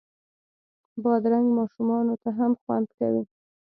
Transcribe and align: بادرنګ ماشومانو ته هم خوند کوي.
بادرنګ 1.03 1.47
ماشومانو 1.57 2.13
ته 2.23 2.29
هم 2.37 2.51
خوند 2.61 2.87
کوي. 2.99 3.23